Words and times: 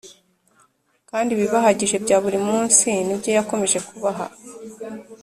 kandi 1.09 1.29
ibibahagije 1.33 1.95
bya 2.03 2.17
buri 2.23 2.39
munsi 2.47 2.87
ni 3.05 3.15
byo 3.19 3.29
yakomeje 3.37 3.77
kubaha 3.87 4.25